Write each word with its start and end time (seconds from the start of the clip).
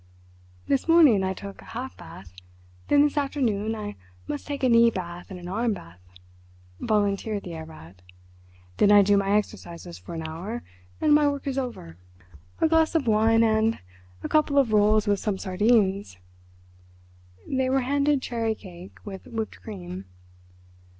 "This 0.67 0.87
morning 0.87 1.23
I 1.23 1.35
took 1.35 1.61
a 1.61 1.77
half 1.77 1.95
bath. 1.95 2.33
Then 2.87 3.03
this 3.03 3.19
afternoon 3.19 3.75
I 3.75 3.97
must 4.25 4.47
take 4.47 4.63
a 4.63 4.67
knee 4.69 4.89
bath 4.89 5.29
and 5.29 5.39
an 5.39 5.47
arm 5.47 5.73
bath," 5.73 6.01
volunteered 6.79 7.43
the 7.43 7.51
Herr 7.51 7.65
Rat; 7.65 8.01
"then 8.77 8.91
I 8.91 9.03
do 9.03 9.15
my 9.15 9.37
exercises 9.37 9.99
for 9.99 10.15
an 10.15 10.23
hour, 10.27 10.63
and 10.99 11.13
my 11.13 11.27
work 11.27 11.45
is 11.45 11.59
over. 11.59 11.97
A 12.59 12.67
glass 12.67 12.95
of 12.95 13.05
wine 13.05 13.43
and 13.43 13.77
a 14.23 14.27
couple 14.27 14.57
of 14.57 14.73
rolls 14.73 15.05
with 15.05 15.19
some 15.19 15.37
sardines—" 15.37 16.17
They 17.47 17.69
were 17.69 17.81
handed 17.81 18.23
cherry 18.23 18.55
cake 18.55 18.97
with 19.05 19.27
whipped 19.27 19.61
cream. 19.61 20.05